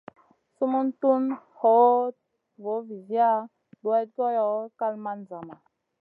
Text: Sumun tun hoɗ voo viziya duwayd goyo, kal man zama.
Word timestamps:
Sumun 0.55 0.87
tun 1.01 1.23
hoɗ 1.59 2.13
voo 2.61 2.79
viziya 2.87 3.29
duwayd 3.81 4.09
goyo, 4.17 4.47
kal 4.79 4.93
man 5.03 5.19
zama. 5.29 5.55